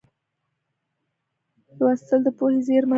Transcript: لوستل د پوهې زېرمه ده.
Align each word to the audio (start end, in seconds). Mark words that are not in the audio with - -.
لوستل 1.77 2.19
د 2.25 2.27
پوهې 2.37 2.59
زېرمه 2.67 2.87
ده. 2.87 2.89